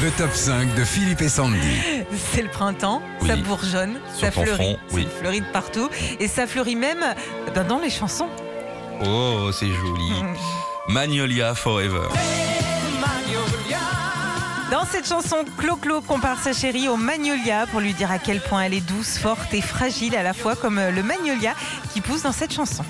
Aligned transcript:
Le 0.00 0.10
top 0.12 0.32
5 0.32 0.74
de 0.74 0.84
Philippe 0.84 1.20
et 1.20 1.28
Sandy. 1.28 1.58
C'est 2.32 2.42
le 2.42 2.48
printemps, 2.48 3.02
Oui. 3.20 3.28
ça 3.28 3.36
bourgeonne, 3.36 3.98
Sur 4.16 4.26
ça 4.26 4.30
fleurit, 4.30 4.54
front, 4.54 4.78
oui. 4.92 5.04
ça 5.04 5.18
fleurit 5.20 5.40
de 5.40 5.46
partout, 5.52 5.88
et 6.18 6.28
ça 6.28 6.46
fleurit 6.46 6.76
même 6.76 7.04
ben, 7.54 7.64
dans 7.64 7.78
les 7.78 7.90
chansons. 7.90 8.28
Oh, 9.04 9.50
c'est 9.52 9.66
joli. 9.68 10.12
Magnolia 10.88 11.54
Forever. 11.54 12.08
Dans 14.70 14.86
cette 14.86 15.06
chanson, 15.06 15.44
Clo-Clo 15.58 16.00
compare 16.00 16.38
sa 16.42 16.54
chérie 16.54 16.88
au 16.88 16.96
magnolia 16.96 17.66
pour 17.66 17.80
lui 17.80 17.92
dire 17.92 18.10
à 18.10 18.18
quel 18.18 18.40
point 18.40 18.62
elle 18.62 18.72
est 18.72 18.80
douce, 18.80 19.18
forte 19.18 19.52
et 19.52 19.60
fragile 19.60 20.16
à 20.16 20.22
la 20.22 20.32
fois 20.32 20.56
comme 20.56 20.78
euh, 20.78 20.90
le 20.90 21.02
magnolia 21.02 21.52
qui 21.92 22.00
pousse 22.00 22.22
dans 22.22 22.32
cette 22.32 22.54
chanson. 22.54 22.82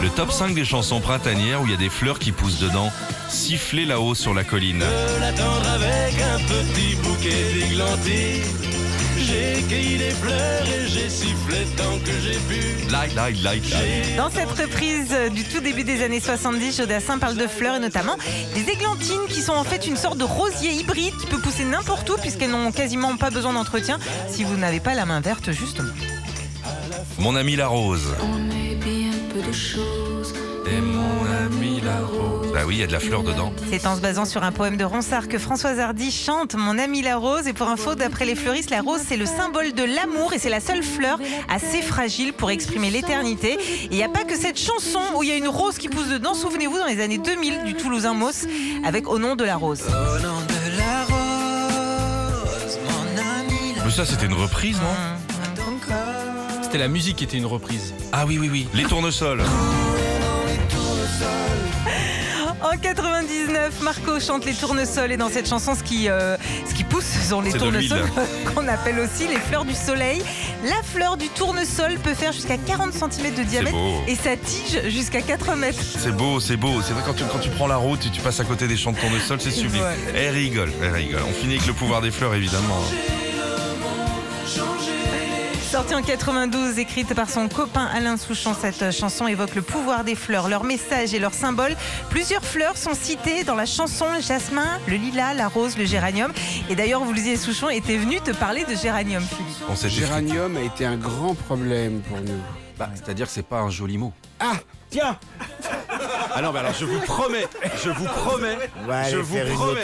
Le 0.00 0.10
top 0.10 0.30
5 0.30 0.54
des 0.54 0.64
chansons 0.64 1.00
printanières 1.00 1.60
où 1.60 1.64
il 1.66 1.72
y 1.72 1.74
a 1.74 1.76
des 1.78 1.88
fleurs 1.88 2.20
qui 2.20 2.30
poussent 2.30 2.60
dedans. 2.60 2.92
Siffler 3.28 3.84
là-haut 3.84 4.14
sur 4.14 4.32
la 4.32 4.44
colline. 4.44 4.84
Avec 6.08 6.22
un 6.22 6.38
petit 6.38 6.94
bouquet 6.96 7.52
d'églantines. 7.52 8.42
J'ai 9.18 9.62
cueilli 9.68 9.98
des 9.98 10.10
fleurs 10.10 10.62
et 10.62 10.88
j'ai 10.88 11.08
sifflé 11.08 11.66
tant 11.76 11.98
que 11.98 12.12
j'ai 12.22 12.38
pu. 12.48 12.86
Dans 14.16 14.30
cette 14.30 14.50
reprise 14.50 15.14
du 15.34 15.44
tout 15.44 15.60
début 15.60 15.84
des 15.84 16.02
années 16.02 16.20
70, 16.20 16.78
Jodassin 16.78 17.18
parle 17.18 17.36
de 17.36 17.46
fleurs 17.46 17.76
et 17.76 17.80
notamment 17.80 18.16
des 18.54 18.70
églantines 18.70 19.26
qui 19.28 19.42
sont 19.42 19.52
en 19.52 19.64
fait 19.64 19.86
une 19.86 19.96
sorte 19.96 20.18
de 20.18 20.24
rosier 20.24 20.70
hybride 20.70 21.14
qui 21.20 21.26
peut 21.26 21.40
pousser 21.40 21.64
n'importe 21.64 22.08
où 22.08 22.16
puisqu'elles 22.16 22.50
n'ont 22.50 22.72
quasiment 22.72 23.16
pas 23.16 23.30
besoin 23.30 23.52
d'entretien 23.52 23.98
si 24.28 24.44
vous 24.44 24.56
n'avez 24.56 24.80
pas 24.80 24.94
la 24.94 25.04
main 25.04 25.20
verte 25.20 25.50
justement. 25.50 25.92
Mon 27.18 27.34
ami 27.36 27.56
la 27.56 27.66
rose. 27.66 28.14
On 28.22 28.50
est 28.50 28.76
bien 28.76 29.10
peu 29.34 29.42
de 29.42 29.52
choses. 29.52 30.32
Rose. 32.04 32.52
Bah 32.52 32.60
oui, 32.66 32.76
il 32.76 32.80
y 32.80 32.82
a 32.82 32.86
de 32.86 32.92
la 32.92 33.00
fleur 33.00 33.22
dedans. 33.22 33.52
C'est 33.70 33.86
en 33.86 33.96
se 33.96 34.00
basant 34.00 34.24
sur 34.24 34.42
un 34.42 34.52
poème 34.52 34.76
de 34.76 34.84
Ronsard 34.84 35.28
que 35.28 35.38
Françoise 35.38 35.78
Hardy 35.78 36.10
chante 36.10 36.54
Mon 36.54 36.78
ami 36.78 37.02
la 37.02 37.16
rose. 37.16 37.46
Et 37.46 37.52
pour 37.52 37.68
info, 37.68 37.94
d'après 37.94 38.24
les 38.24 38.34
fleuristes, 38.34 38.70
la 38.70 38.80
rose 38.80 39.00
c'est 39.06 39.16
le 39.16 39.26
symbole 39.26 39.72
de 39.72 39.84
l'amour 39.84 40.32
et 40.32 40.38
c'est 40.38 40.48
la 40.48 40.60
seule 40.60 40.82
fleur 40.82 41.18
assez 41.48 41.82
fragile 41.82 42.32
pour 42.32 42.50
exprimer 42.50 42.90
l'éternité. 42.90 43.52
Et 43.52 43.88
il 43.90 43.96
n'y 43.96 44.02
a 44.02 44.08
pas 44.08 44.24
que 44.24 44.36
cette 44.36 44.58
chanson 44.58 45.00
où 45.16 45.22
il 45.22 45.28
y 45.28 45.32
a 45.32 45.36
une 45.36 45.48
rose 45.48 45.78
qui 45.78 45.88
pousse 45.88 46.08
dedans. 46.08 46.34
Souvenez-vous 46.34 46.78
dans 46.78 46.86
les 46.86 47.00
années 47.00 47.18
2000 47.18 47.64
du 47.64 47.74
Toulousain 47.74 48.14
Moss 48.14 48.46
avec 48.84 49.08
Au 49.08 49.18
nom 49.18 49.36
de 49.36 49.44
la 49.44 49.56
rose. 49.56 49.82
Au 49.82 50.22
nom 50.22 50.40
de 50.40 50.78
la 50.78 51.04
rose, 51.04 52.78
mon 52.84 53.22
ami 53.22 53.74
la 53.76 53.84
Mais 53.84 53.90
ça, 53.90 54.04
c'était 54.04 54.26
une 54.26 54.34
reprise, 54.34 54.76
non? 54.76 55.18
C'était 56.62 56.78
la 56.78 56.88
musique 56.88 57.16
qui 57.16 57.24
était 57.24 57.38
une 57.38 57.46
reprise. 57.46 57.94
Ah 58.12 58.26
oui, 58.26 58.36
oui, 58.38 58.50
oui. 58.52 58.68
Les 58.74 58.84
tournesols. 58.84 59.42
En 62.70 62.76
99, 62.76 63.80
Marco 63.80 64.20
chante 64.20 64.44
les 64.44 64.52
tournesols 64.52 65.12
et 65.12 65.16
dans 65.16 65.30
cette 65.30 65.48
chanson, 65.48 65.74
ce 65.74 65.82
qui, 65.82 66.10
euh, 66.10 66.36
ce 66.68 66.74
qui 66.74 66.84
pousse 66.84 67.06
sont 67.26 67.40
les 67.40 67.52
tournesols 67.52 68.04
qu'on 68.54 68.68
appelle 68.68 68.98
aussi 68.98 69.26
les 69.26 69.38
fleurs 69.38 69.64
du 69.64 69.74
soleil. 69.74 70.22
La 70.64 70.82
fleur 70.82 71.16
du 71.16 71.28
tournesol 71.28 71.94
peut 72.02 72.12
faire 72.12 72.32
jusqu'à 72.32 72.58
40 72.58 72.92
cm 72.92 73.34
de 73.34 73.42
diamètre 73.42 73.76
et 74.06 74.14
sa 74.14 74.36
tige 74.36 74.82
jusqu'à 74.88 75.22
4 75.22 75.56
mètres. 75.56 75.82
C'est 75.82 76.14
beau, 76.14 76.40
c'est 76.40 76.58
beau. 76.58 76.82
C'est 76.82 76.92
vrai, 76.92 77.02
quand 77.06 77.14
tu, 77.14 77.24
quand 77.24 77.38
tu 77.38 77.48
prends 77.50 77.68
la 77.68 77.76
route 77.76 78.04
et 78.04 78.10
tu 78.10 78.20
passes 78.20 78.40
à 78.40 78.44
côté 78.44 78.68
des 78.68 78.76
champs 78.76 78.92
de 78.92 78.98
tournesol, 78.98 79.40
c'est 79.40 79.50
sublime. 79.50 79.80
Voilà. 79.80 79.96
Elle 80.14 80.34
rigole, 80.34 80.72
elle 80.82 80.92
rigole. 80.92 81.22
On 81.26 81.32
finit 81.32 81.54
avec 81.54 81.66
le 81.66 81.72
pouvoir 81.72 82.02
des 82.02 82.10
fleurs, 82.10 82.34
évidemment. 82.34 82.82
Sortie 85.78 85.94
en 85.94 86.02
92, 86.02 86.76
écrite 86.80 87.14
par 87.14 87.30
son 87.30 87.48
copain 87.48 87.88
Alain 87.94 88.16
Souchon, 88.16 88.52
cette 88.52 88.90
chanson 88.90 89.28
évoque 89.28 89.54
le 89.54 89.62
pouvoir 89.62 90.02
des 90.02 90.16
fleurs, 90.16 90.48
leur 90.48 90.64
message 90.64 91.14
et 91.14 91.20
leurs 91.20 91.34
symboles. 91.34 91.76
Plusieurs 92.10 92.44
fleurs 92.44 92.76
sont 92.76 92.94
citées 92.94 93.44
dans 93.44 93.54
la 93.54 93.64
chanson 93.64 94.06
le 94.12 94.20
jasmin, 94.20 94.66
le 94.88 94.96
lilas, 94.96 95.34
la 95.34 95.46
rose, 95.46 95.78
le 95.78 95.84
géranium. 95.84 96.32
Et 96.68 96.74
d'ailleurs, 96.74 97.04
vous 97.04 97.12
le 97.12 97.18
disiez, 97.18 97.36
Souchon 97.36 97.68
était 97.68 97.96
venu 97.96 98.20
te 98.20 98.32
parler 98.32 98.64
de 98.64 98.74
géranium, 98.74 99.22
Philippe. 99.22 99.54
On 99.68 99.76
s'est 99.76 99.86
dit- 99.86 100.00
Géranium 100.00 100.56
a 100.56 100.62
été 100.62 100.84
un 100.84 100.96
grand 100.96 101.36
problème 101.36 102.00
pour 102.00 102.18
nous. 102.22 102.42
Bah, 102.76 102.90
c'est-à-dire 102.96 103.26
que 103.26 103.32
c'est 103.32 103.46
pas 103.46 103.60
un 103.60 103.70
joli 103.70 103.98
mot. 103.98 104.12
Ah, 104.40 104.54
tiens 104.90 105.16
Ah 106.34 106.42
non, 106.42 106.50
mais 106.50 106.58
alors 106.58 106.74
je 106.74 106.86
vous 106.86 106.98
promets, 107.02 107.46
je 107.84 107.90
vous 107.90 108.04
promets, 108.04 108.58
je 109.12 109.16
vous 109.16 109.32
faire 109.36 109.46
une 109.46 109.54
promets. 109.54 109.80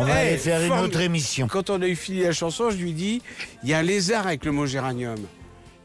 On 0.00 0.04
va 0.04 0.22
Hey, 0.22 0.28
aller 0.28 0.38
faire 0.38 0.62
une 0.62 0.84
autre 0.84 1.00
émission. 1.00 1.46
Quand 1.46 1.68
on 1.70 1.80
a 1.82 1.86
eu 1.86 1.94
fini 1.96 2.22
la 2.22 2.32
chanson, 2.32 2.70
je 2.70 2.76
lui 2.76 2.92
dis 2.92 3.20
il 3.62 3.68
y 3.68 3.74
a 3.74 3.78
un 3.78 3.82
lézard 3.82 4.26
avec 4.26 4.44
le 4.44 4.52
mot 4.52 4.66
géranium. 4.66 5.18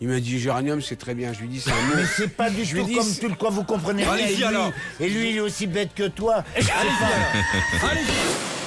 Il 0.01 0.07
m'a 0.09 0.19
dit 0.19 0.39
géranium, 0.39 0.81
c'est 0.81 0.95
très 0.97 1.15
bien. 1.15 1.33
Je 1.33 1.39
lui 1.41 1.47
dis 1.49 1.59
c'est 1.59 1.71
un 1.71 1.81
mot. 1.87 1.95
Mais 1.95 2.03
c'est 2.17 2.27
pas 2.29 2.49
du 2.49 2.63
Je 2.65 2.77
tout 2.77 2.83
dis, 2.85 2.95
comme 2.95 3.13
tout 3.15 3.29
le 3.29 3.35
quoi 3.35 3.49
vous 3.49 3.63
comprenez 3.63 4.03
rien. 4.03 4.13
Allez-y, 4.13 4.33
et, 4.33 4.35
lui, 4.37 4.43
alors. 4.43 4.71
et 4.99 5.09
lui, 5.09 5.29
il 5.31 5.37
est 5.37 5.41
aussi 5.41 5.67
bête 5.67 5.93
que 5.95 6.07
toi. 6.07 6.43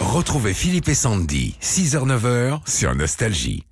Retrouvez 0.00 0.54
Philippe 0.54 0.88
et 0.88 0.94
Sandy, 0.94 1.56
6h-9h 1.62 2.60
sur 2.66 2.94
Nostalgie. 2.94 3.64